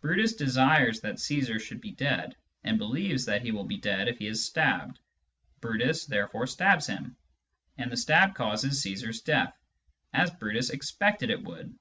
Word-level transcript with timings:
Brutus 0.00 0.34
desires 0.34 1.00
that 1.02 1.20
Caesar 1.20 1.60
should 1.60 1.80
be 1.80 1.92
dead, 1.92 2.34
and 2.64 2.76
believes 2.76 3.24
that 3.26 3.42
he 3.42 3.52
will 3.52 3.62
be 3.62 3.76
dead 3.78 4.08
if 4.08 4.18
he 4.18 4.26
is 4.26 4.44
stabbed; 4.44 4.98
Brutus 5.60 6.06
therefore 6.06 6.48
stabs 6.48 6.88
him, 6.88 7.14
and 7.78 7.88
the 7.92 7.96
stab 7.96 8.34
causes 8.34 8.82
Caesar's 8.82 9.20
death, 9.20 9.56
as 10.12 10.32
Brutus 10.32 10.70
expected 10.70 11.30
it 11.30 11.44
would. 11.44 11.78